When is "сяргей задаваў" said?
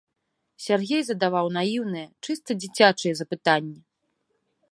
0.67-1.49